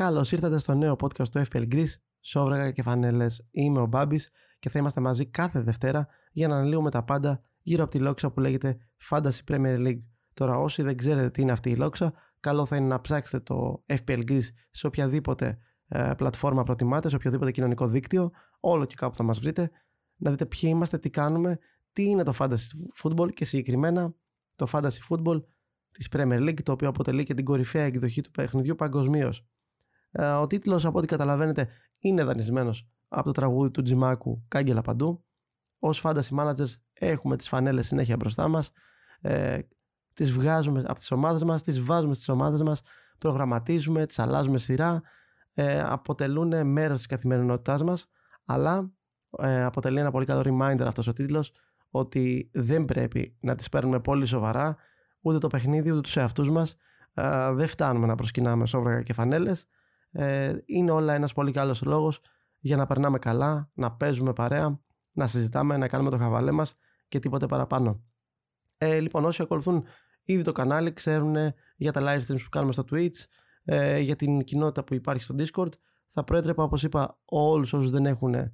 [0.00, 3.48] Καλώς ήρθατε στο νέο podcast του FPL Greece, Σόβραγα και Φανέλες.
[3.50, 7.82] Είμαι ο Μπάμπης και θα είμαστε μαζί κάθε Δευτέρα για να αναλύουμε τα πάντα γύρω
[7.82, 8.78] από τη λόξα που λέγεται
[9.10, 10.02] Fantasy Premier League.
[10.34, 13.84] Τώρα, όσοι δεν ξέρετε τι είναι αυτή η λόξα, καλό θα είναι να ψάξετε το
[13.86, 19.22] FPL Greece σε οποιαδήποτε ε, πλατφόρμα προτιμάτε, σε οποιοδήποτε κοινωνικό δίκτυο, όλο και κάπου θα
[19.22, 19.70] μας βρείτε,
[20.16, 21.58] να δείτε ποιοι είμαστε, τι κάνουμε,
[21.92, 24.14] τι είναι το Fantasy Football και συγκεκριμένα
[24.56, 25.42] το Fantasy Football
[25.90, 29.44] της Premier League, το οποίο αποτελεί και την κορυφαία εκδοχή του παιχνιδιού παγκοσμίως.
[30.10, 35.24] Ε, ο τίτλος, από ό,τι καταλαβαίνετε, είναι δανεισμένος από το τραγούδι του Τζιμάκου «Κάγκελα παντού».
[35.78, 38.72] Ως fantasy managers έχουμε τις φανέλες συνέχεια μπροστά μας,
[39.20, 39.58] ε,
[40.14, 42.82] τις βγάζουμε από τις ομάδες μας, τις βάζουμε στις ομάδες μας,
[43.18, 45.02] προγραμματίζουμε, τις αλλάζουμε σειρά,
[45.54, 48.08] ε, αποτελούν μέρος της καθημερινότητάς μας,
[48.44, 48.90] αλλά
[49.38, 51.52] ε, αποτελεί ένα πολύ καλό reminder αυτός ο τίτλος
[51.90, 54.76] ότι δεν πρέπει να τις παίρνουμε πολύ σοβαρά
[55.20, 56.76] ούτε το παιχνίδι ούτε τους εαυτούς μας.
[57.14, 59.66] Ε, δεν φτάνουμε να προσκυνάμε σόβραγα και φανέλες
[60.12, 62.20] ε, είναι όλα ένας πολύ καλός λόγος
[62.58, 64.80] για να περνάμε καλά, να παίζουμε παρέα,
[65.12, 66.76] να συζητάμε, να κάνουμε το χαβαλέ μας
[67.08, 68.02] και τίποτε παραπάνω.
[68.78, 69.84] Ε, λοιπόν, όσοι ακολουθούν
[70.22, 71.36] ήδη το κανάλι ξέρουν
[71.76, 73.24] για τα live streams που κάνουμε στο Twitch,
[73.64, 75.72] ε, για την κοινότητα που υπάρχει στο Discord.
[76.12, 78.52] Θα προέτρεπα, όπως είπα, όλους όσους δεν έχουν ε,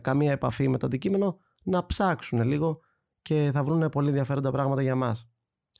[0.00, 2.80] καμία επαφή με το αντικείμενο να ψάξουν λίγο
[3.22, 5.28] και θα βρουν πολύ ενδιαφέροντα πράγματα για μας.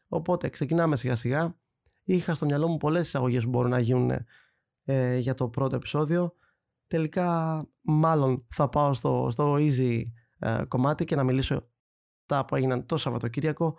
[0.08, 1.56] Οπότε ξεκινάμε σιγά σιγά.
[2.05, 4.10] Είχα στο μυαλό μου πολλές εισαγωγές που μπορούν να γίνουν
[4.84, 6.36] ε, για το πρώτο επεισόδιο.
[6.86, 10.02] Τελικά μάλλον θα πάω στο, στο easy
[10.39, 11.69] ε, κομμάτι και να μιλήσω
[12.27, 13.78] τα που έγιναν το Σαββατοκύριακο.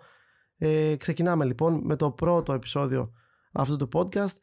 [0.56, 3.12] Ε, ξεκινάμε λοιπόν με το πρώτο επεισόδιο
[3.52, 4.36] αυτού του podcast.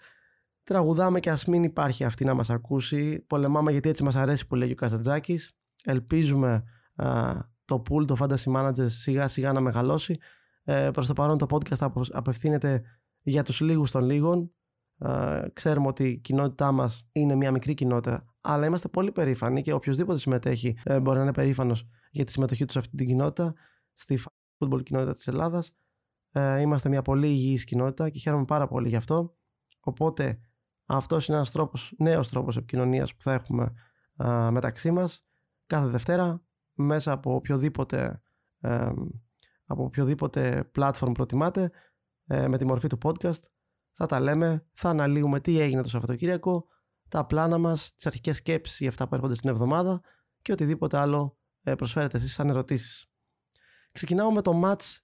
[0.63, 3.25] Τραγουδάμε και ας μην υπάρχει αυτή να μας ακούσει.
[3.27, 5.51] Πολεμάμε γιατί έτσι μας αρέσει που λέει ο Καζατζάκης.
[5.83, 6.63] Ελπίζουμε
[7.65, 10.17] το pool, το Fantasy Manager σιγά σιγά να μεγαλώσει.
[10.63, 12.83] Ε, προς το παρόν το podcast απευθύνεται
[13.21, 14.51] για τους λίγους των λίγων
[15.05, 19.73] ε, ξέρουμε ότι η κοινότητά μας είναι μια μικρή κοινότητα, αλλά είμαστε πολύ περήφανοι και
[19.73, 23.53] οποιοδήποτε συμμετέχει ε, μπορεί να είναι περήφανος για τη συμμετοχή του σε αυτή την κοινότητα,
[23.95, 24.19] στη
[24.59, 25.71] football κοινότητα της Ελλάδας.
[26.31, 29.35] Ε, είμαστε μια πολύ υγιής κοινότητα και χαίρομαι πάρα πολύ γι' αυτό.
[29.79, 30.39] Οπότε
[30.85, 33.73] αυτός είναι ένας τρόπος, νέος τρόπος επικοινωνίας που θα έχουμε
[34.17, 35.25] ε, μεταξύ μας
[35.67, 38.21] κάθε Δευτέρα μέσα από οποιοδήποτε,
[38.59, 38.91] ε,
[39.65, 41.71] από οποιοδήποτε platform προτιμάτε
[42.47, 43.41] με τη μορφή του podcast
[44.01, 46.67] θα τα λέμε, θα αναλύουμε τι έγινε το Σαββατοκύριακο,
[47.09, 50.01] τα πλάνα μας, τις αρχικές σκέψεις για αυτά που έρχονται στην εβδομάδα
[50.41, 53.09] και οτιδήποτε άλλο ε, προσφέρετε εσείς σαν ερωτήσεις.
[53.91, 54.97] Ξεκινάω με το match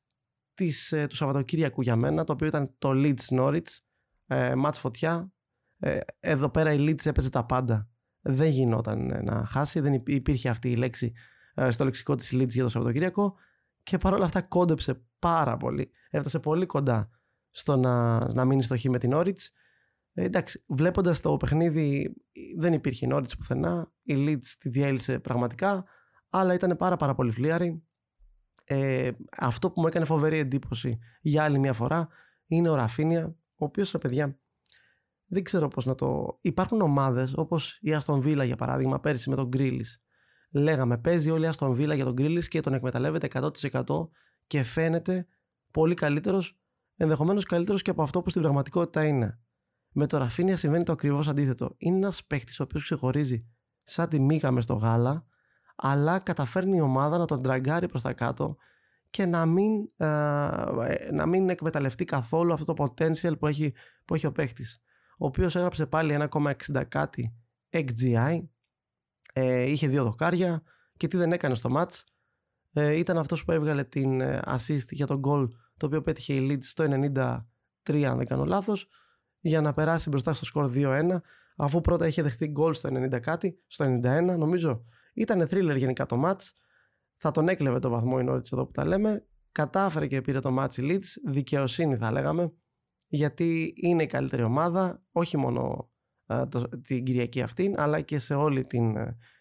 [0.54, 3.68] της, ε, του Σαββατοκύριακου για μένα, το οποίο ήταν το Leeds Norwich,
[4.28, 5.32] ε, match φωτιά.
[5.80, 7.90] Ε, εδώ πέρα η Leeds έπαιζε τα πάντα.
[8.22, 11.14] Δεν γινόταν να χάσει, δεν υπήρχε αυτή η λέξη
[11.70, 13.36] στο λεξικό της Leeds για το Σαββατοκύριακο
[13.84, 15.92] και παρόλα αυτά κόντεψε πάρα πολύ.
[16.10, 17.17] Έφτασε πολύ κοντά
[17.58, 19.52] στο να, να μείνει στο χ με την Όριτς.
[20.14, 22.16] Ε, εντάξει, βλέποντας το παιχνίδι,
[22.58, 23.92] δεν υπήρχε Όριτς πουθενά.
[24.04, 25.86] Η Leeds τη διέλυσε πραγματικά,
[26.30, 27.84] αλλά ήταν πάρα, πάρα πολύ φλίαρη.
[28.64, 32.08] Ε, αυτό που μου έκανε φοβερή εντύπωση για άλλη μια φορά
[32.48, 33.26] είναι ο Ραφίνια,
[33.56, 34.40] ο οποίος ρε παιδιά,
[35.26, 36.40] δεν ξέρω πώς να το.
[36.42, 39.86] Υπάρχουν ομάδες όπως η Αστον Βίλα για παράδειγμα, πέρυσι με τον Γκρίλι.
[40.52, 44.10] Λέγαμε, παίζει όλη η Αστον Βίλα για τον Γκρίλι και τον εκμεταλλεύεται 100%
[44.48, 45.28] και φαίνεται
[45.72, 46.60] πολύ καλύτερος
[46.98, 49.40] ενδεχομένως καλύτερος και από αυτό που στην πραγματικότητα είναι.
[49.92, 51.76] Με το Ραφίνια συμβαίνει το ακριβώς αντίθετο.
[51.78, 53.48] Είναι ένας παίχτη ο οποίος ξεχωρίζει
[53.84, 55.26] σαν τη μίγα μες στο γάλα,
[55.76, 58.58] αλλά καταφέρνει η ομάδα να τον τραγκάρει προς τα κάτω
[59.10, 63.74] και να μην, ε, να μην εκμεταλλευτεί καθόλου αυτό το potential που έχει,
[64.06, 64.66] που έχει ο παίχτη.
[65.18, 67.36] Ο οποίος έγραψε πάλι 1,60 κάτι
[67.70, 68.44] XGI,
[69.34, 70.64] ε, είχε δύο δοκάρια
[70.98, 72.04] και τι δεν έκανε στο match.
[72.74, 75.48] Ε, ήταν αυτός που έβγαλε την ε, assist για τον goal
[75.78, 78.88] το οποίο πέτυχε η Leeds στο 93 αν δεν κάνω λάθος
[79.40, 81.04] για να περάσει μπροστά στο σκορ 2-1
[81.58, 84.84] αφού πρώτα είχε δεχτεί γκολ στο 90 κάτι, στο 91 νομίζω.
[85.14, 86.52] Ήταν thriller γενικά το match
[87.18, 89.26] θα τον έκλεβε το βαθμό η Norwich εδώ που τα λέμε.
[89.52, 91.32] Κατάφερε και πήρε το match η Leeds.
[91.32, 92.54] Δικαιοσύνη θα λέγαμε.
[93.08, 95.92] Γιατί είναι η καλύτερη ομάδα όχι μόνο
[96.50, 98.96] το, την Κυριακή αυτή αλλά και σε όλη την,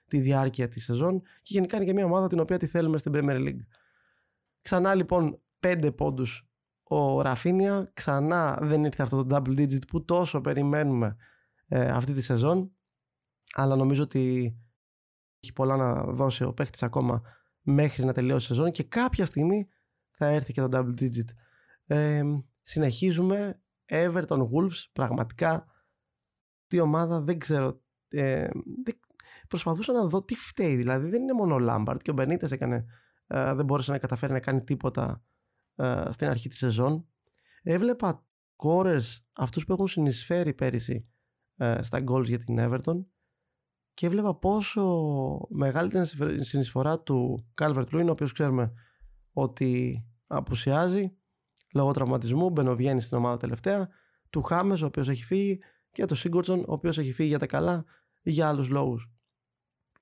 [0.06, 1.21] τη διάρκεια της σεζόν.
[1.21, 3.67] Και γενικά είναι και μια ομάδα την οποία τη θέλουμε στην Premier League.
[4.62, 6.49] Ξανά λοιπόν 5 πόντους
[6.82, 7.91] ο Ραφίνια.
[7.94, 11.17] Ξανά δεν ήρθε αυτό το double digit που τόσο περιμένουμε
[11.69, 12.70] ε, αυτή τη σεζόν.
[13.53, 14.56] Αλλά νομίζω ότι
[15.41, 17.23] έχει πολλά να δώσει ο παίχτης ακόμα
[17.61, 19.69] μέχρι να τελειώσει η σεζόν και κάποια στιγμή
[20.11, 21.29] θα έρθει και το double digit.
[21.87, 22.23] Ε,
[22.62, 23.61] συνεχίζουμε.
[23.88, 25.67] Everton Wolves, πραγματικά
[26.67, 27.81] τι ομάδα δεν ξέρω.
[28.09, 28.49] Ε,
[29.49, 30.76] προσπαθούσα να δω τι φταίει.
[30.76, 32.87] Δηλαδή δεν είναι μόνο ο Λάμπαρτ και ο Μπενίτες έκανε,
[33.26, 35.23] ε, δεν μπόρεσε να καταφέρει να κάνει τίποτα
[35.76, 37.06] ε, στην αρχή της σεζόν.
[37.62, 38.26] Έβλεπα
[38.56, 41.08] κόρες αυτούς που έχουν συνεισφέρει πέρυσι
[41.56, 43.05] ε, στα goals για την Everton
[43.94, 46.02] και έβλεπα πόσο μεγάλη ήταν
[46.38, 48.73] η συνεισφορά του Calvert Lewin ο οποίος ξέρουμε
[49.32, 51.17] ότι απουσιάζει
[51.73, 53.88] λόγω τραυματισμού, μπαινοβγαίνει στην ομάδα τελευταία,
[54.31, 55.58] του Χάμες ο οποίος έχει φύγει
[55.93, 57.84] και του Σίγκορτσον ο οποίος έχει φύγει για τα καλά
[58.23, 59.11] για άλλους λόγους.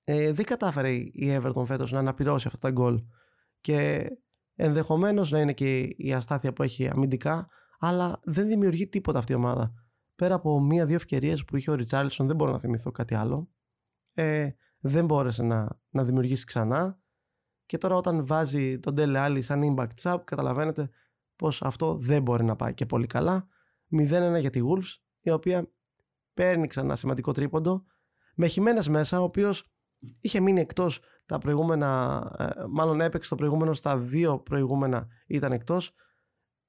[0.05, 3.05] Ε, δεν κατάφερε η Everton φέτος να αναπληρώσει αυτά τα γκολ
[3.61, 4.09] και
[4.55, 7.49] ενδεχομένως να είναι και η αστάθεια που έχει αμυντικά
[7.79, 9.73] αλλά δεν δημιουργεί τίποτα αυτή η ομάδα.
[10.17, 13.51] Πέρα από μία-δύο ευκαιρίες που είχε ο Ριτσάρλσον, δεν μπορώ να θυμηθώ κάτι άλλο.
[14.15, 16.99] Ε, δεν μπόρεσε να, να δημιουργήσει ξανά.
[17.67, 20.91] Και τώρα όταν βάζει τον Ντέλε Άλλη σαν impact sub, καταλαβαίνετε
[21.37, 23.49] πως αυτό δεν μπορεί να πάει και πολύ καλά.
[23.99, 25.71] 0-1 για τη Wolves, η οποία
[26.35, 27.85] παίρνει ξανά σημαντικό τρίποντο.
[28.35, 29.73] Με χειμένες μέσα, ο οποίος
[30.21, 35.95] είχε μείνει εκτός τα προηγούμενα, ε, μάλλον έπαιξε το προηγούμενο στα δύο προηγούμενα ήταν εκτός.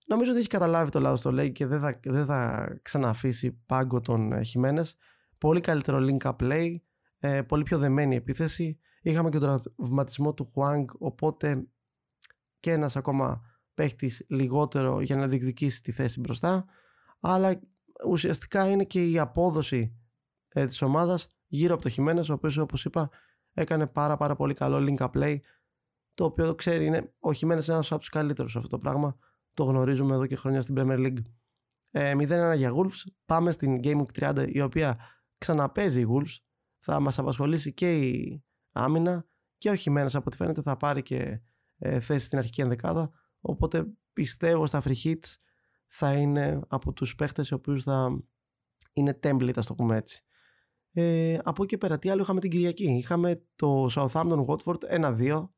[0.08, 4.02] Νομίζω ότι έχει καταλάβει το λάθος το λέει και δεν θα, δεν θα ξαναφήσει πάγκο
[4.02, 4.96] τον ε, Χιμένες.
[5.38, 6.76] Πολύ καλύτερο link-up play,
[7.20, 8.80] ε, πολύ πιο δεμένη επίθεση.
[9.02, 11.68] Είχαμε και τον τραυματισμό του Χουάνγκ, οπότε
[12.60, 13.42] και ένας ακόμα
[13.74, 16.66] παίχτης λιγότερο για να διεκδικήσει τη θέση μπροστά.
[17.20, 17.60] Αλλά
[18.08, 19.96] ουσιαστικά είναι και η απόδοση
[20.48, 23.10] ε, της ομάδας γύρω από το Χιμένες, ο οποίος όπως είπα
[23.56, 25.38] έκανε πάρα πάρα πολύ καλό link-up play
[26.14, 29.18] το οποίο ξέρει είναι ο Χιμένες είναι ένας από τους καλύτερους σε αυτό το πράγμα
[29.56, 31.24] το γνωρίζουμε εδώ και χρόνια στην Premier League.
[31.92, 33.12] Ε, 0-1 για Wolves.
[33.26, 35.00] Πάμε στην Game Week 30 η οποία
[35.38, 36.44] ξαναπέζει η Wolves.
[36.80, 39.26] Θα μας απασχολήσει και η άμυνα
[39.58, 41.42] και ο Χιμένας από ό,τι φαίνεται θα πάρει και
[41.78, 43.12] ε, θέση στην αρχική ενδεκάδα.
[43.40, 45.36] Οπότε πιστεύω στα free hits
[45.88, 48.24] θα είναι από τους παίχτες οι οποίους θα
[48.94, 50.24] είναι template, ας το πούμε έτσι.
[50.98, 52.84] Ε, από εκεί πέρα τι άλλο είχαμε την Κυριακή.
[52.84, 55.50] Είχαμε το Southampton Watford 1-2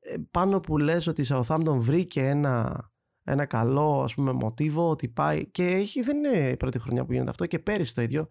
[0.00, 2.84] ε, πάνω που λες ότι η Southampton βρήκε ένα,
[3.22, 7.12] ένα καλό ας πούμε μοτίβο ότι πάει και έχει, δεν είναι η πρώτη χρονιά που
[7.12, 8.26] γίνεται αυτό και πέρυσι το ίδιο.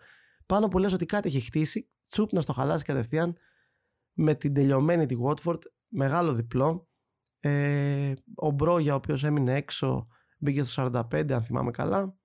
[0.46, 3.38] Πάνω που λες ότι κάτι έχει χτίσει τσουπ να στο χαλάσει κατευθείαν
[4.14, 6.90] με την τελειωμένη τη Watford μεγάλο διπλό.
[7.40, 10.08] Ε, ο Μπρόγια ο οποίος έμεινε έξω
[10.38, 12.18] μπήκε στο 45 αν θυμάμαι καλά.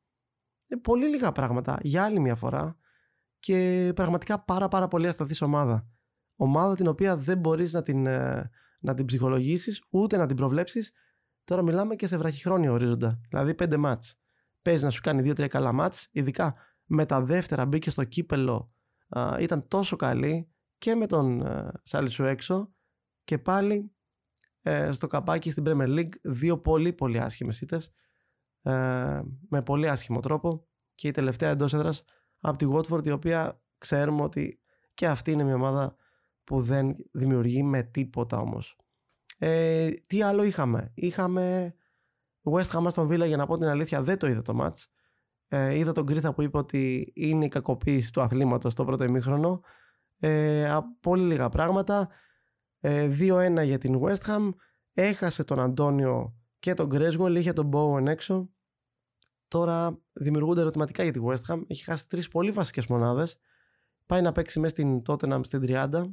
[0.66, 1.78] Ε, πολύ λίγα πράγματα.
[1.82, 2.79] Για άλλη μια φορά
[3.40, 5.86] και πραγματικά πάρα πάρα πολύ ασταθής ομάδα
[6.36, 8.50] ομάδα την οποία δεν μπορείς να την ε,
[8.80, 10.92] να την ψυχολογήσεις, ούτε να την προβλέψεις.
[11.44, 13.20] Τώρα μιλάμε και σε βραχυχρόνιο ορίζοντα.
[13.28, 14.20] Δηλαδή πέντε μάτς.
[14.62, 16.54] Παίζεις να σου κάνει δύο-τρία καλά μάτς, ειδικά
[16.84, 18.72] με τα δεύτερα μπήκε στο κύπελο.
[19.08, 21.46] Α, ήταν τόσο καλή και με τον
[21.82, 22.74] Σάλι σου έξω
[23.24, 23.92] και πάλι
[24.62, 27.92] ε, στο καπάκι στην Premier League δύο πολύ πολύ άσχημες ήττες
[28.62, 32.04] ε, με πολύ άσχημο τρόπο και η τελευταία εντός έδρας
[32.40, 34.60] από τη Watford η οποία ξέρουμε ότι
[34.94, 35.96] και αυτή είναι μια ομάδα
[36.44, 38.76] που δεν δημιουργεί με τίποτα όμως.
[39.38, 41.74] Ε, τι άλλο είχαμε; Είχαμε
[42.42, 44.84] West Ham στον Villa για να πω την αλήθεια δεν το είδα το match.
[45.48, 49.60] Ε, είδα τον Κρίθα που είπε ότι είναι η κακοποίηση του αθλήματος στο πρώτο ημίχρονο.
[50.18, 52.08] Ε, πολύ λίγα πράγματα.
[52.80, 54.50] Ε, 2-1 για την West Ham.
[54.92, 57.34] Έχασε τον Αντώνιο και τον Γκρέσγουελ.
[57.34, 58.50] Είχε τον Bowen έξω.
[59.50, 61.62] Τώρα δημιουργούνται ερωτηματικά για τη West Ham.
[61.66, 63.38] Έχει χάσει τρεις πολύ βασικές μονάδες.
[64.06, 66.10] Πάει να παίξει μέσα στην Tottenham στην 30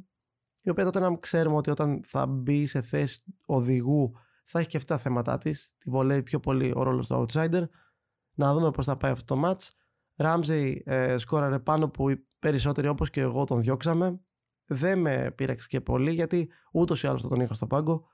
[0.62, 4.12] η οποία τότε να ξέρουμε ότι όταν θα μπει σε θέση οδηγού
[4.44, 5.74] θα έχει και αυτά τα θέματα της.
[5.78, 7.68] Τη βολεύει πιο πολύ ο ρόλος του outsider.
[8.34, 9.68] Να δούμε πώς θα πάει αυτό το match.
[10.16, 14.20] Ράμζεϊ ε, σκόραρε πάνω που οι περισσότεροι όπως και εγώ τον διώξαμε.
[14.66, 18.06] Δεν με πείραξε και πολύ γιατί ούτως ή άλλως θα τον είχα στο πάγκο.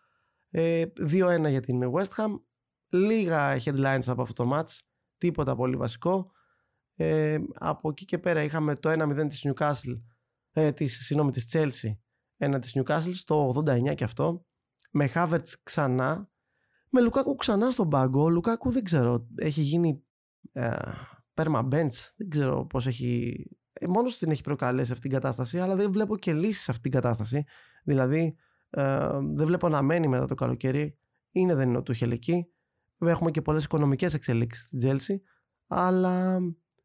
[0.50, 2.40] Ε, 2-1 για την West Ham.
[2.88, 4.78] Λίγα headlines από αυτό το match.
[5.18, 6.30] Τίποτα πολύ βασικό.
[6.94, 10.00] Ε, από εκεί και πέρα είχαμε το 1-0 της Newcastle,
[10.52, 11.96] ε, της, συγγνώμη, της Chelsea
[12.36, 14.46] ένα της Newcastle στο 89 και αυτό
[14.90, 16.28] με Havertz ξανά
[16.90, 18.22] με Λουκάκου ξανά στον πάγκο.
[18.22, 20.04] Ο Λουκάκου δεν ξέρω έχει γίνει
[20.52, 20.72] ε,
[21.34, 23.34] perma bench δεν ξέρω πως έχει
[23.72, 26.82] ε, μόνος την έχει προκαλέσει αυτή την κατάσταση αλλά δεν βλέπω και λύσεις σε αυτή
[26.82, 27.44] την κατάσταση.
[27.84, 28.36] Δηλαδή
[28.70, 30.98] ε, δεν βλέπω να μένει μετά το καλοκαίρι
[31.30, 32.46] είναι δεν είναι ο Τούχελ εκεί
[33.10, 35.16] έχουμε και πολλές οικονομικές εξελίξεις στην Chelsea
[35.66, 36.38] αλλά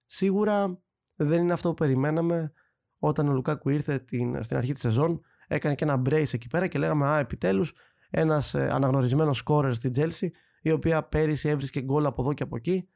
[0.06, 0.82] σίγουρα
[1.16, 2.54] δεν είναι αυτό που περιμέναμε
[3.00, 6.68] όταν ο Λουκάκου ήρθε την, στην αρχή της σεζόν έκανε και ένα brace εκεί πέρα
[6.68, 7.74] και λέγαμε Α, επιτέλους
[8.10, 12.56] ένας ε, αναγνωρισμένος σκόρερ στην Τσέλσι, η οποία πέρυσι έβρισκε γκολ από εδώ και από
[12.56, 12.90] εκεί.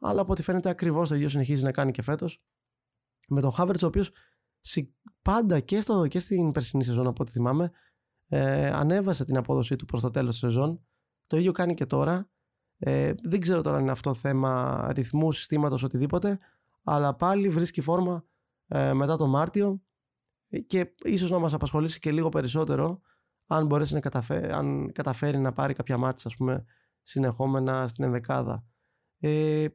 [0.00, 2.42] Αλλά από ό,τι φαίνεται ακριβώς το ίδιο συνεχίζει να κάνει και φέτος.
[3.28, 4.12] Με τον Χάβερτς, ο οποίος
[5.22, 7.70] πάντα και, στο, και στην περσινή σεζόν, από ό,τι θυμάμαι,
[8.26, 10.86] ε, ανέβασε την απόδοσή του προς το τέλος της σεζόν.
[11.26, 12.30] Το ίδιο κάνει και τώρα.
[12.82, 16.38] Ε, δεν ξέρω τώρα αν είναι αυτό θέμα ρυθμού, συστήματος, οτιδήποτε.
[16.82, 18.24] Αλλά πάλι βρίσκει φόρμα
[18.66, 19.82] ε, μετά τον Μάρτιο
[20.66, 23.00] και ίσως να μας απασχολήσει και λίγο περισσότερο
[23.46, 26.64] αν μπορέσει να καταφέρει, αν καταφέρει να πάρει κάποια μάτια ας πούμε
[27.02, 28.64] συνεχόμενα στην ενδεκάδα.
[29.20, 29.66] Ε,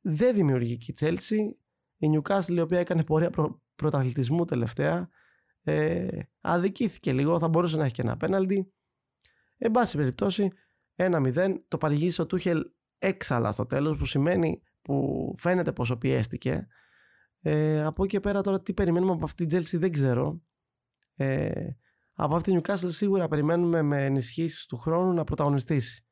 [0.00, 1.54] δεν δημιουργεί και η Chelsea.
[1.96, 5.08] Η Newcastle η οποία έκανε πορεία προ, πρωταθλητισμού τελευταία
[5.62, 6.08] ε,
[6.40, 8.72] αδικήθηκε λίγο, θα μπορούσε να έχει και ένα πέναλτι.
[9.56, 10.52] Εν πάση περιπτώσει,
[11.00, 12.64] 1-0, το παρηγήρισε ο Τούχελ
[12.98, 16.66] έξαλα στο τέλος που σημαίνει που φαίνεται πόσο πιέστηκε.
[17.40, 20.42] Ε, από εκεί και πέρα τώρα τι περιμένουμε από αυτή την Chelsea δεν ξέρω.
[21.14, 21.68] Ε,
[22.12, 26.06] από αυτή την Newcastle σίγουρα περιμένουμε με ενισχύσεις του χρόνου να πρωταγωνιστήσει.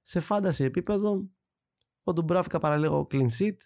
[0.00, 1.30] Σε φάνταση επίπεδο,
[2.02, 3.56] ο Ντουμπράφικα παραλίγο clean sheet.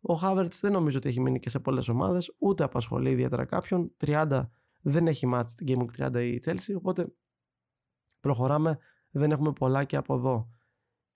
[0.00, 3.94] Ο Χάβερτς δεν νομίζω ότι έχει μείνει και σε πολλές ομάδες, ούτε απασχολεί ιδιαίτερα κάποιον.
[4.00, 7.12] 30 δεν έχει μάτς στην Game Week 30 η Chelsea, οπότε
[8.20, 8.78] προχωράμε,
[9.18, 10.50] δεν έχουμε πολλά και από εδώ.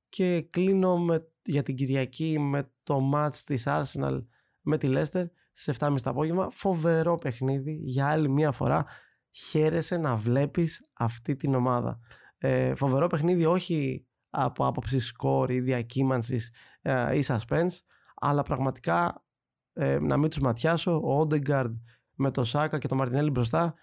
[0.08, 4.24] Και κλείνω με, για την Κυριακή με το μάτς της Arsenal
[4.60, 6.50] με τη Leicester στις 7.30 το απόγευμα.
[6.50, 8.86] Φοβερό παιχνίδι για άλλη μία φορά.
[9.30, 12.00] Χαίρεσαι να βλέπεις αυτή την ομάδα.
[12.38, 16.52] Ε, φοβερό παιχνίδι όχι από άποψη σκόρ ή διακύμανσης
[16.82, 17.78] ε, ή suspense
[18.14, 19.24] αλλά πραγματικά
[19.72, 21.76] ε, να μην τους ματιάσω ο Όντεγκαρντ
[22.14, 23.74] με το Σάκα και το Μαρτινέλli μπροστά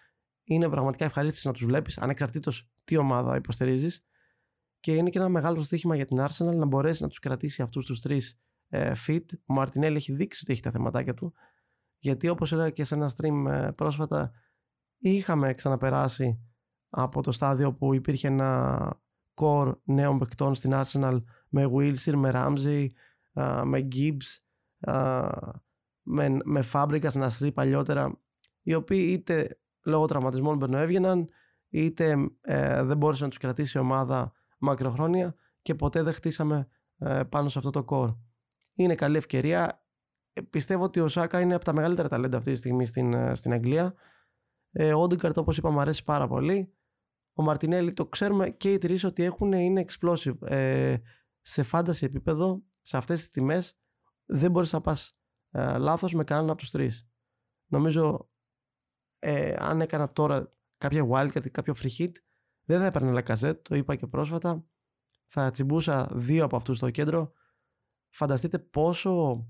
[0.44, 4.07] είναι πραγματικά ευχαρίστηση να τους βλέπεις ανεξαρτήτως τι ομάδα υποστηρίζεις
[4.88, 7.86] και είναι και ένα μεγάλο στοίχημα για την Arsenal να μπορέσει να τους κρατήσει αυτούς
[7.86, 9.24] τους τρεις ε, fit.
[9.46, 11.34] Ο Μαρτινέλη έχει δείξει ότι έχει τα θεματάκια του
[11.98, 14.32] γιατί όπως έλεγα και σε ένα stream ε, πρόσφατα
[14.98, 16.40] είχαμε ξαναπεράσει
[16.90, 19.02] από το στάδιο που υπήρχε ένα
[19.34, 22.88] core νέων παικτών στην Arsenal με Wilson, με Ramsey,
[23.64, 24.40] με Gibbs,
[26.02, 28.20] με, με Fabregas να στρεί παλιότερα
[28.62, 31.28] οι οποίοι είτε λόγω τραυματισμών μπαινοέβγαιναν
[31.70, 37.24] είτε ε, δεν μπόρεσε να τους κρατήσει η ομάδα μακροχρόνια και ποτέ δεν χτίσαμε ε,
[37.24, 38.18] πάνω σε αυτό το core.
[38.74, 39.86] Είναι καλή ευκαιρία.
[40.34, 43.54] Ε, πιστεύω ότι ο Σάκα είναι από τα μεγαλύτερα ταλέντα αυτή τη στιγμή στην, στην
[43.54, 43.94] Αγγλία.
[44.96, 46.74] ο Όντιγκαρτ όπως είπα μου αρέσει πάρα πολύ.
[47.34, 50.98] Ο Μαρτινέλη το ξέρουμε και οι τρεις ότι έχουν, είναι explosive.
[51.42, 53.78] σε φάνταση επίπεδο, σε αυτές τις τιμές
[54.26, 55.18] δεν μπορείς να πας
[55.78, 57.08] λάθος με κανέναν από τους τρεις.
[57.68, 58.30] Νομίζω
[59.20, 62.12] ε, αν έκανα τώρα κάποια wildcard ή κάποιο free hit,
[62.68, 64.66] δεν θα έπαιρνε Λακαζέτ, το είπα και πρόσφατα.
[65.28, 67.32] Θα τσιμπούσα δύο από αυτούς στο κέντρο.
[68.10, 69.46] Φανταστείτε πόσο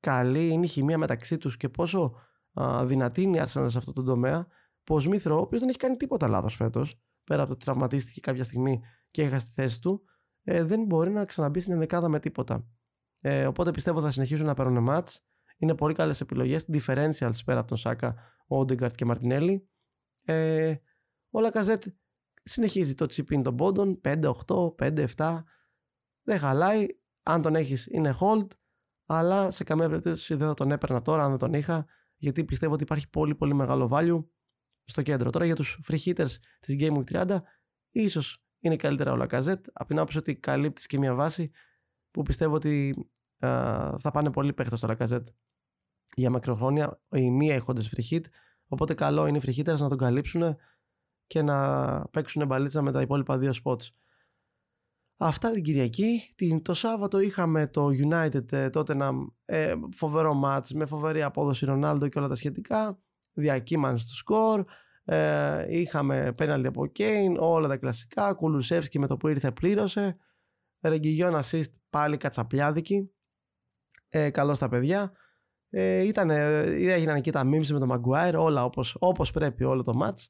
[0.00, 2.14] καλή είναι η χημεία μεταξύ τους και πόσο
[2.60, 4.46] α, δυνατή είναι η Arsenal σε αυτό το τομέα.
[4.84, 7.64] Που ο Σμίθρο, ο οποίος δεν έχει κάνει τίποτα λάθος φέτος, πέρα από το ότι
[7.64, 10.04] τραυματίστηκε κάποια στιγμή και έχασε τη θέση του,
[10.42, 12.66] ε, δεν μπορεί να ξαναμπεί στην ενδεκάδα με τίποτα.
[13.20, 15.26] Ε, οπότε πιστεύω θα συνεχίσουν να παίρνουν μάτς.
[15.56, 16.66] Είναι πολύ καλές επιλογές.
[16.72, 18.14] Differentials πέρα από τον Σάκα
[18.46, 19.68] ο Όντεγκαρτ και Μαρτινέλη.
[20.24, 20.74] Ε,
[21.30, 21.84] ο Λακαζέτ
[22.42, 24.32] συνεχίζει το τσιπίν των πόντων 5-8,
[24.78, 25.42] 5-7.
[26.22, 26.86] Δεν χαλάει.
[27.22, 28.46] Αν τον έχεις, είναι hold.
[29.06, 31.86] Αλλά σε καμία περίπτωση δεν θα τον έπαιρνα τώρα αν δεν τον είχα.
[32.16, 34.24] Γιατί πιστεύω ότι υπάρχει πολύ πολύ μεγάλο value
[34.84, 35.30] στο κέντρο.
[35.30, 36.30] Τώρα για τους free hitters
[36.60, 37.38] της Game Week 30,
[37.90, 39.66] ίσως είναι καλύτερα ο Λακαζέτ.
[39.72, 41.50] Από την άποψη ότι καλύπτεις και μια βάση
[42.10, 42.94] που πιστεύω ότι
[43.98, 45.28] θα πάνε πολύ παίχτε στο Λακαζέτ
[46.14, 48.24] για μακροχρόνια οι μη έχοντες free hit.
[48.66, 50.56] Οπότε καλό είναι οι free hitters να τον καλύψουν
[51.32, 53.88] και να παίξουν μπαλίτσα με τα υπόλοιπα δύο spots.
[55.16, 56.32] Αυτά την Κυριακή.
[56.34, 59.10] Την, το Σάββατο είχαμε το United ε, τότε ένα
[59.44, 62.98] ε, φοβερό match με φοβερή απόδοση Ρονάλντο και όλα τα σχετικά.
[63.32, 64.64] Διακύμανση στο σκορ.
[65.04, 68.34] Ε, είχαμε πέναλτι από Κέιν, όλα τα κλασικά.
[68.34, 70.16] Κουλουσεύσκι με το που ήρθε πλήρωσε.
[70.80, 73.10] Ρεγκυγιόν assist πάλι κατσαπλιάδικη.
[74.08, 75.12] Ε, καλό στα παιδιά.
[75.70, 79.92] Ε, ήταν, έγιναν εκεί τα memes με τον Maguire, όλα όπως, όπως πρέπει όλο το
[80.02, 80.26] match.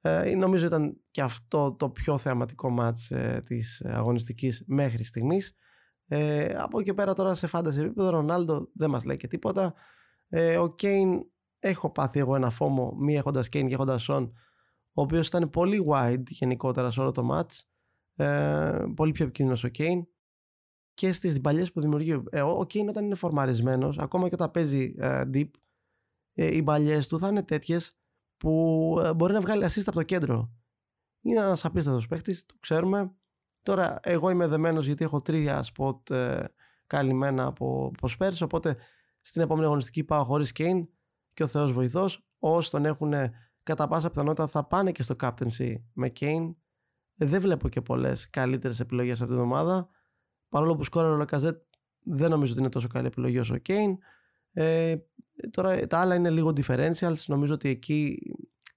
[0.00, 5.54] Ε, νομίζω ήταν και αυτό το πιο θεαματικό match ε, της αγωνιστικής μέχρι στιγμής.
[6.06, 9.74] Ε, από εκεί πέρα τώρα σε φάνταση επίπεδο, Ρονάλντο δεν μας λέει και τίποτα.
[10.28, 11.22] Ε, ο Κέιν,
[11.58, 14.32] έχω πάθει εγώ ένα φόμο, μη έχοντας Κέιν και έχοντας Σον,
[14.92, 17.60] ο οποίος ήταν πολύ wide γενικότερα σε όλο το match.
[18.14, 20.06] Ε, πολύ πιο επικίνδυνος ο Κέιν
[20.94, 22.22] και στις παλιές που δημιουργεί.
[22.30, 25.50] Ε, ο Κέιν όταν είναι φορμαρισμένος, ακόμα και όταν παίζει ε, deep,
[26.34, 27.98] ε, οι παλιές του θα είναι τέτοιες
[28.38, 30.52] που ε, μπορεί να βγάλει assist από το κέντρο.
[31.20, 33.12] Είναι ένας απίστευτος παίχτη, το ξέρουμε.
[33.62, 36.44] Τώρα, εγώ είμαι δεμένος γιατί έχω τρία spot ε,
[36.86, 38.76] καλυμμένα από, από Spurs, οπότε
[39.22, 40.88] στην επόμενη αγωνιστική πάω χωρίς Κέιν
[41.34, 42.26] και ο Θεός βοηθός.
[42.38, 43.12] Όσοι τον έχουν
[43.62, 46.54] κατά πάσα πιθανότητα θα πάνε και στο captaincy με Kane.
[47.14, 49.88] Δεν βλέπω και πολλές καλύτερες επιλογές αυτή την εβδομάδα.
[50.48, 51.62] Παρόλο που σκόραρε ο Λακαζέτ,
[52.04, 53.98] δεν νομίζω ότι είναι τόσο καλή επιλογή όσο ο Κέιν.
[54.52, 54.96] Ε,
[55.50, 57.24] τώρα τα άλλα είναι λίγο differentials.
[57.26, 58.18] Νομίζω ότι εκεί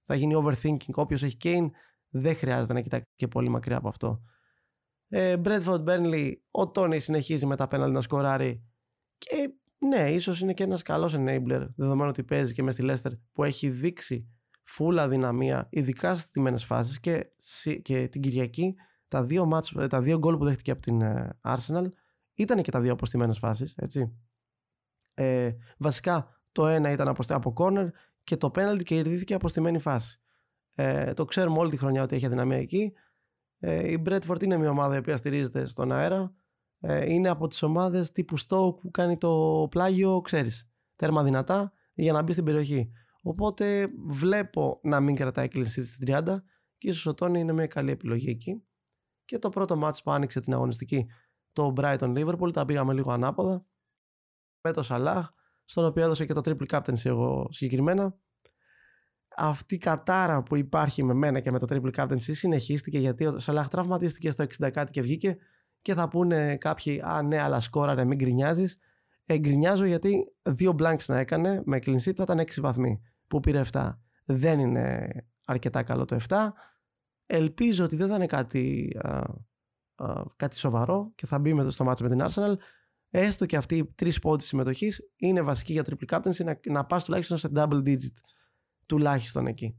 [0.04, 0.94] θα γίνει overthinking.
[0.94, 1.70] Όποιος έχει Kane
[2.08, 4.22] δεν χρειάζεται να κοιτάξει και πολύ μακριά από αυτό.
[5.08, 8.64] Ε, Bradford Burnley, ο Τόνι συνεχίζει με τα πέναλτι να σκοράρει.
[9.18, 13.12] Και ναι, ίσως είναι και ένας καλός enabler, δεδομένου ότι παίζει και μες στη Leicester
[13.32, 14.28] που έχει δείξει
[14.62, 17.34] φούλα δυναμία, ειδικά στις τιμένε φάσεις και,
[17.82, 18.74] και την Κυριακή
[19.08, 21.84] τα δύο, μάτς, ε, τα δύο γκολ που δέχτηκε από την ε, Arsenal
[22.34, 24.12] ήταν και τα δύο αποστημένες φάσεις, έτσι.
[25.14, 27.88] Ε, βασικά, Το ένα ήταν από corner
[28.24, 30.20] και το πέναλτι κερδίθηκε από στημένη φάση.
[30.74, 32.92] Ε, το ξέρουμε όλη τη χρονιά ότι έχει αδυναμία εκεί.
[33.58, 36.34] Ε, η Μπρέτφορντ είναι μια ομάδα η οποία στηρίζεται στον αέρα.
[36.80, 42.12] Ε, είναι από τις ομάδες τύπου Stoke που κάνει το πλάγιο, ξέρεις, τέρμα δυνατά για
[42.12, 42.92] να μπει στην περιοχή.
[43.22, 46.42] Οπότε βλέπω να μην κρατάει κλεισί στην 30
[46.78, 48.64] και ίσω ο Τόνι είναι μια καλή επιλογή εκεί.
[49.24, 51.06] Και το πρώτο μάτς που άνοιξε την αγωνιστική,
[51.52, 53.66] το Brighton Liverpool, τα πήγαμε λίγο ανάποδα.
[54.60, 55.28] Με το Σαλάχ,
[55.64, 58.16] στον οποίο έδωσε και το triple captaincy εγώ συγκεκριμένα.
[59.36, 63.38] Αυτή η κατάρα που υπάρχει με μένα και με το triple captaincy συνεχίστηκε γιατί ο
[63.38, 65.36] Σαλάχ τραυματίστηκε στο 60 κάτι και βγήκε
[65.82, 68.78] και θα πούνε κάποιοι «Α ναι, αλλά σκόραρε, μην γκρινιάζεις.
[69.26, 73.62] Ε, γκρινιάζω γιατί δύο blanks να έκανε, με κλεινσί θα ήταν 6 βαθμοί, που πήρε
[73.72, 73.90] 7.
[74.24, 75.08] Δεν είναι
[75.44, 76.36] αρκετά καλό το 7.
[77.26, 79.18] Ελπίζω ότι δεν θα είναι κάτι, α,
[79.94, 82.54] α, κάτι σοβαρό και θα μπει με, στο μάτς με την Arsenal.
[83.14, 87.04] Έστω και αυτή οι τρεις πόντι συμμετοχής είναι βασική για triple captaincy να, να πας
[87.04, 88.14] τουλάχιστον σε double digit.
[88.86, 89.76] Τουλάχιστον εκεί.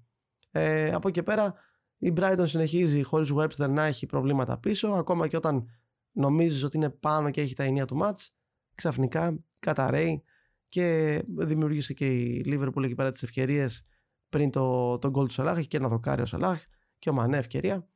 [0.51, 1.53] Ε, από εκεί πέρα
[1.97, 4.87] η Brighton συνεχίζει χωρίς Webster να έχει προβλήματα πίσω.
[4.87, 5.65] Ακόμα και όταν
[6.11, 8.27] νομίζεις ότι είναι πάνω και έχει τα ενία του match,
[8.75, 10.23] ξαφνικά καταραίει
[10.69, 13.85] και δημιούργησε και η Liverpool εκεί πέρα τις ευκαιρίες
[14.29, 15.57] πριν το, το goal του Σαλάχ.
[15.57, 16.63] Έχει και ένα δοκάρι ο Σαλάχ
[16.99, 17.87] και ο Μανέ ευκαιρία.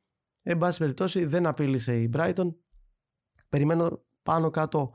[0.42, 2.54] Εν πάση περιπτώσει δεν απείλησε η Brighton.
[3.48, 4.92] Περιμένω πάνω κάτω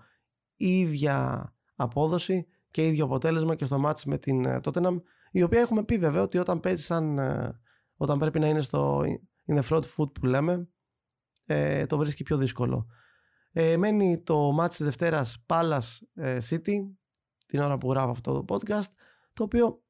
[0.56, 5.60] η ίδια απόδοση και ίδιο αποτέλεσμα και στο μάτς με την ε, Tottenham η οποία
[5.60, 7.60] έχουμε πει βέβαια ότι όταν παίζει σαν ε,
[7.96, 9.02] όταν πρέπει να είναι στο
[9.48, 10.68] in the front foot που λέμε
[11.46, 12.88] ε, το βρίσκει πιο δύσκολο.
[13.52, 15.98] Ε, μένει το μάτς της Δευτέρας Palace
[16.50, 16.78] City
[17.46, 18.92] την ώρα που γράφω αυτό το podcast
[19.34, 19.84] το οποίο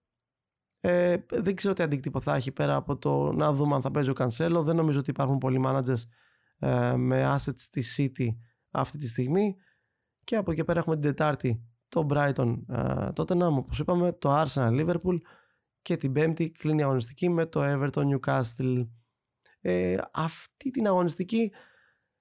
[0.85, 4.09] ε, δεν ξέρω τι αντίκτυπο θα έχει πέρα από το να δούμε αν θα παίζει
[4.09, 4.61] ο Cancelo.
[4.63, 6.03] Δεν νομίζω ότι υπάρχουν πολλοί managers
[6.59, 8.27] ε, με assets στη City
[8.71, 9.55] αυτή τη στιγμή.
[10.23, 14.79] Και από εκεί πέρα έχουμε την Τετάρτη το Brighton ε, Tottenham, όπως είπαμε, το Arsenal
[14.79, 15.17] Liverpool
[15.81, 18.87] και την Πέμπτη κλείνει η αγωνιστική με το Everton Newcastle.
[19.61, 21.51] Ε, αυτή την αγωνιστική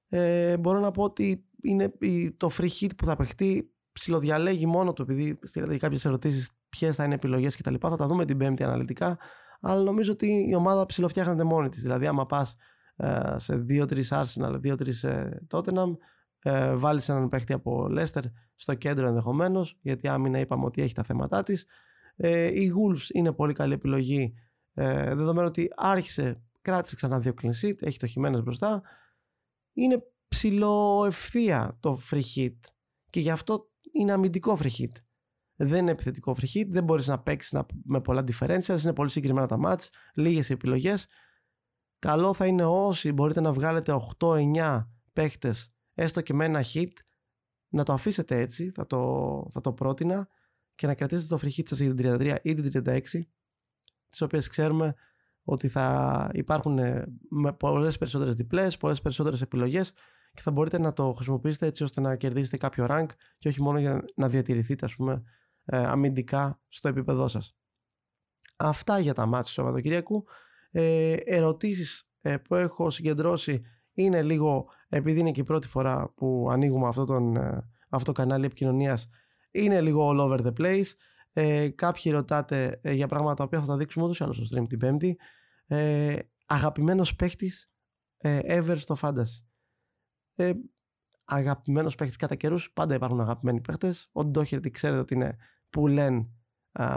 [0.08, 1.92] ε, μπορώ να πω ότι είναι
[2.36, 7.04] το free hit που θα παιχτεί ψιλοδιαλέγει μόνο του επειδή στείλατε κάποιες ερωτήσεις ποιες θα
[7.04, 7.74] είναι επιλογές κτλ.
[7.80, 9.18] Θα τα δούμε την Πέμπτη αναλυτικά.
[9.60, 11.82] Αλλά νομίζω ότι η ομάδα ψηλοφτιάχνεται μόνη της.
[11.82, 12.56] Δηλαδή, άμα πας
[12.96, 15.96] ε, σε 2-3 Arsenal, 2-3 ε, Tottenham,
[16.42, 18.22] ε, βάλεις έναν παίχτη από Leicester
[18.54, 21.66] στο κέντρο ενδεχομένως, γιατί άμυνα είπαμε ότι έχει τα θέματα της.
[22.16, 24.34] Ε, η Wolves είναι πολύ καλή επιλογή,
[24.74, 28.82] ε, δεδομένου ότι άρχισε, κράτησε ξανά δύο clean sheet, έχει το χειμένε μπροστά.
[29.72, 32.56] Είναι ψηλοευθεία το free hit
[33.10, 34.92] και γι' αυτό είναι αμυντικό free hit
[35.64, 39.46] δεν είναι επιθετικό free hit, δεν μπορείς να παίξεις με πολλά differentials, είναι πολύ συγκεκριμένα
[39.46, 41.06] τα match, λίγες επιλογές.
[41.98, 46.92] Καλό θα είναι όσοι μπορείτε να βγάλετε 8-9 παίχτες έστω και με ένα hit,
[47.68, 50.28] να το αφήσετε έτσι, θα το, θα το πρότεινα
[50.74, 53.00] και να κρατήσετε το free hit σας για την 33 ή την 36,
[54.10, 54.94] τις οποίες ξέρουμε
[55.44, 59.92] ότι θα υπάρχουν ε, με πολλές περισσότερες διπλές, πολλές περισσότερες επιλογές
[60.34, 63.06] και θα μπορείτε να το χρησιμοποιήσετε έτσι ώστε να κερδίσετε κάποιο rank
[63.38, 65.22] και όχι μόνο για να διατηρηθείτε ας πούμε
[65.64, 67.56] ε, αμυντικά στο επίπεδό σας.
[68.56, 70.24] Αυτά για τα μάτια του Σαββατοκύριακου.
[70.70, 76.48] Ε, ερωτήσεις ε, που έχω συγκεντρώσει είναι λίγο, επειδή είναι και η πρώτη φορά που
[76.50, 79.08] ανοίγουμε αυτό, τον, ε, αυτό το κανάλι επικοινωνίας,
[79.50, 80.90] είναι λίγο all over the place.
[81.32, 84.60] Ε, κάποιοι ρωτάτε ε, για πράγματα τα οποία θα τα δείξουμε ούτως ή άλλως στο
[84.60, 85.18] stream την Πέμπτη.
[85.66, 87.72] Ε, αγαπημένος παίχτης
[88.16, 89.44] ε, ever στο Fantasy.
[90.34, 90.52] Ε,
[91.24, 92.72] αγαπημένος παίχτης κατά καιρούς.
[92.72, 94.08] Πάντα υπάρχουν αγαπημένοι παίχτες.
[94.12, 95.36] Ο Ντόχερτη ξέρετε ότι είναι
[95.70, 96.28] που λένε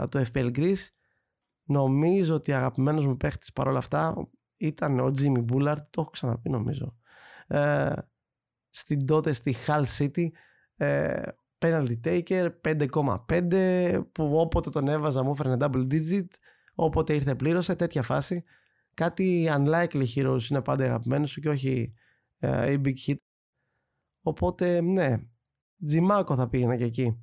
[0.08, 0.86] το FPL Greece.
[1.62, 5.82] Νομίζω ότι αγαπημένος μου παίχτης παρόλα αυτά ήταν ο Jimmy Bullard.
[5.90, 6.96] Το έχω ξαναπεί νομίζω.
[7.46, 7.92] Ε,
[8.70, 10.26] στην τότε στη Hull City.
[10.76, 11.22] Ε,
[11.58, 12.50] penalty taker
[13.28, 16.26] 5,5 που όποτε τον έβαζα μου έφερνε double digit
[16.74, 18.44] όποτε ήρθε πλήρωσε τέτοια φάση
[18.94, 21.94] κάτι unlikely heroes είναι πάντα αγαπημένο σου και όχι
[22.38, 23.16] ε, a big hit
[24.26, 25.16] Οπότε ναι,
[25.86, 27.20] Τζιμάκο θα πήγαινα και εκεί.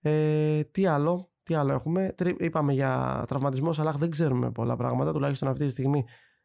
[0.00, 5.12] Ε, τι άλλο, τι άλλο έχουμε; Είπαμε για τραυματισμό, αλλά δεν ξέρουμε πολλά πράγματα.
[5.12, 6.04] Τουλάχιστον αυτή τη στιγμή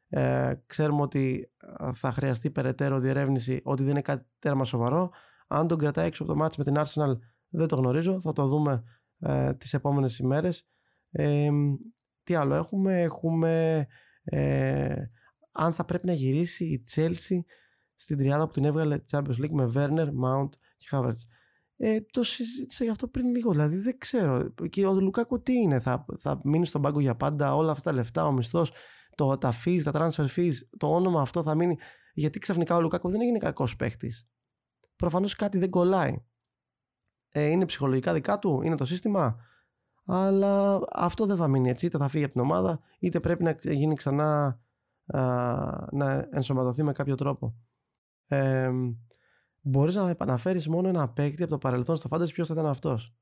[0.10, 5.12] ε, ξέρουμε ότι ε, θα χρειαστεί περαιτέρω διερεύνηση, ότι δεν είναι κάτι τέρμα σοβαρό.
[5.48, 7.18] Αν τον κρατάει έξω από το μάτς με την Arsenal
[7.50, 8.22] δεν το γνωρίζω.
[8.22, 8.84] Θα το δούμε
[9.20, 10.68] ε, τις επόμενες ημέρες.
[11.12, 11.50] Ε,
[12.24, 13.88] τι άλλο έχουμε; Έχουμε
[14.24, 14.96] ε,
[15.52, 17.40] αν θα πρέπει να γυρίσει η Chelsea
[17.96, 21.22] στην τριάδα που την έβγαλε Champions League με Werner, Mount και Havertz.
[21.78, 23.52] Ε, το συζήτησα γι' αυτό πριν λίγο.
[23.52, 24.54] Δηλαδή δεν ξέρω.
[24.70, 27.96] Και ο Λουκάκου τι είναι, θα, θα μείνει στον πάγκο για πάντα, όλα αυτά τα
[27.96, 28.72] λεφτά, ο μισθός,
[29.16, 31.78] τα fees, τα transfer fees, το όνομα αυτό θα μείνει.
[32.14, 34.12] Γιατί ξαφνικά ο Λουκάκου δεν έγινε κακός παίχτη.
[34.96, 36.26] Προφανώς κάτι δεν κολλάει.
[37.30, 39.36] Ε, είναι ψυχολογικά δικά του, είναι το σύστημα.
[40.06, 41.86] Αλλά αυτό δεν θα μείνει έτσι.
[41.86, 44.60] Είτε θα φύγει από την ομάδα, είτε πρέπει να γίνει ξανά
[45.92, 47.56] να ενσωματωθεί με κάποιο τρόπο.
[48.28, 48.72] Ε,
[49.68, 53.16] Μπορείς να επαναφέρεις μόνο ένα παίκτη από το παρελθόν στο φάνταση ποιος θα ήταν αυτός.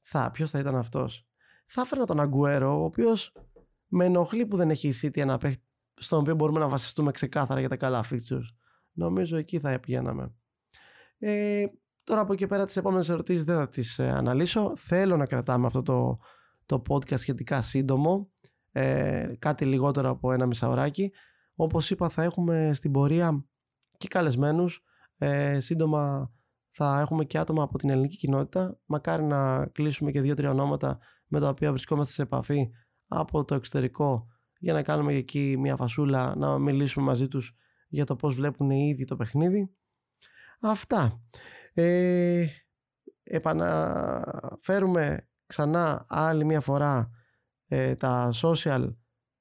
[0.00, 1.28] Θα, ποιος θα ήταν αυτός.
[1.66, 3.32] Θα έφερα τον Αγκουέρο, ο οποίος
[3.90, 7.60] με ενοχλεί που δεν έχει η City ένα παίκτη στον οποίο μπορούμε να βασιστούμε ξεκάθαρα
[7.60, 8.46] για τα καλά features.
[8.92, 10.34] Νομίζω εκεί θα πηγαίναμε.
[11.18, 11.64] Ε,
[12.04, 14.72] τώρα από εκεί πέρα τις επόμενες ερωτήσεις δεν θα τις ε, αναλύσω.
[14.76, 16.18] Θέλω να κρατάμε αυτό το,
[16.66, 18.30] το podcast σχετικά σύντομο.
[18.72, 21.12] Ε, κάτι λιγότερο από ένα μισάωράκι.
[21.54, 23.44] Όπως είπα θα έχουμε στην πορεία
[23.96, 24.84] και καλεσμένους.
[25.18, 26.32] Ε, σύντομα
[26.70, 28.78] θα έχουμε και άτομα από την ελληνική κοινότητα.
[28.84, 32.70] Μακάρι να κλείσουμε και δύο-τρία ονόματα με τα οποία βρισκόμαστε σε επαφή
[33.12, 34.26] από το εξωτερικό
[34.58, 37.56] για να κάνουμε εκεί μια φασούλα, να μιλήσουμε μαζί τους
[37.88, 39.70] για το πώς βλέπουν οι ίδιοι το παιχνίδι.
[40.60, 41.20] Αυτά.
[41.72, 42.46] Ε,
[43.22, 47.10] επαναφέρουμε ξανά άλλη μια φορά
[47.68, 48.94] ε, τα social.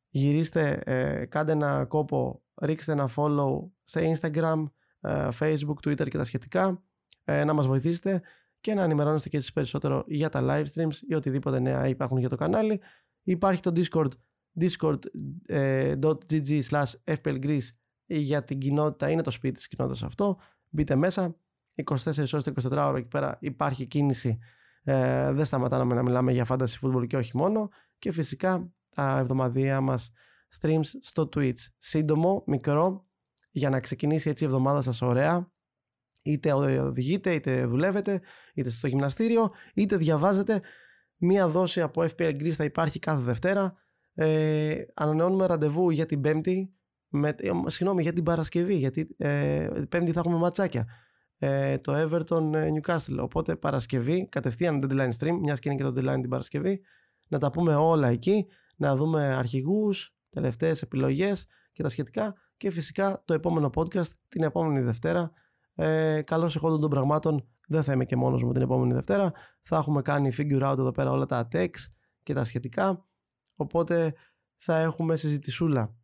[0.10, 4.64] Γυρίστε, ε, κάντε ένα κόπο, ρίξτε ένα follow σε Instagram,
[5.02, 6.84] ε, Facebook, Twitter και τα σχετικά.
[7.24, 8.22] Ε, να μας βοηθήσετε
[8.60, 12.30] και να ενημερώνεστε και εσείς περισσότερο για τα live streams ή οτιδήποτε νέα υπάρχουν για
[12.30, 12.82] το κανάλι.
[13.30, 14.10] Υπάρχει το Discord
[14.60, 17.68] discord.gg slash fplgreece
[18.06, 20.38] για την κοινότητα, είναι το σπίτι της κοινότητας αυτό.
[20.70, 21.36] Μπείτε μέσα,
[21.84, 24.40] 24 ώρες 24 ώρα εκεί πέρα υπάρχει κίνηση.
[24.84, 27.70] Ε, δεν σταματάμε να μιλάμε για fantasy football και όχι μόνο.
[28.00, 30.12] Και φυσικά τα εβδομαδία μας
[30.60, 31.60] streams στο Twitch.
[31.78, 33.08] Σύντομο, μικρό,
[33.52, 35.52] για να ξεκινήσει έτσι η εβδομάδα σας ωραία.
[36.22, 38.22] Είτε οδηγείτε, είτε δουλεύετε,
[38.54, 40.62] είτε στο γυμναστήριο, είτε διαβάζετε.
[41.20, 43.74] Μία δόση από FPL Greece θα υπάρχει κάθε Δευτέρα.
[44.14, 46.74] Ε, ανανεώνουμε ραντεβού για την Πέμπτη,
[47.08, 50.88] με, ε, συγγνώμη, για την Παρασκευή, γιατί ε, Πέμπτη θα έχουμε ματσάκια.
[51.38, 53.18] Ε, το Everton ε, Newcastle.
[53.20, 56.82] Οπότε Παρασκευή, κατευθείαν deadline stream, μιας και είναι και το deadline την Παρασκευή,
[57.28, 62.36] να τα πούμε όλα εκεί, να δούμε αρχηγούς, τελευταίες επιλογές και τα σχετικά.
[62.58, 65.32] Και φυσικά το επόμενο podcast την επόμενη Δευτέρα.
[65.80, 69.32] Ε, Καλώς εχόντων των πραγμάτων, δεν θα είμαι και μόνος μου την επόμενη Δευτέρα.
[69.62, 71.92] Θα έχουμε κάνει figure out εδώ πέρα όλα τα text
[72.24, 73.06] και τα σχετικά.
[73.56, 74.14] Οπότε
[74.58, 75.96] θα έχουμε συζητησούλα.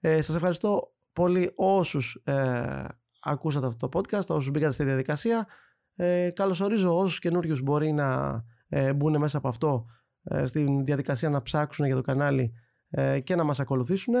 [0.00, 2.84] Ε, σας ευχαριστώ πολύ όσους ε,
[3.20, 5.46] ακούσατε αυτό το podcast, όσους μπήκατε στη διαδικασία.
[5.94, 9.86] Ε, καλωσορίζω όσους καινούριους μπορεί να ε, μπουν μέσα από αυτό
[10.22, 12.52] ε, στη διαδικασία να ψάξουν για το κανάλι
[12.90, 14.14] ε, και να μας ακολουθήσουν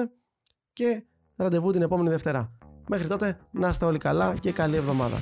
[0.72, 1.04] και
[1.36, 2.58] ραντεβού την επόμενη Δευτέρα.
[2.88, 5.16] Μέχρι τότε να είστε όλοι καλά και καλή εβδομάδα.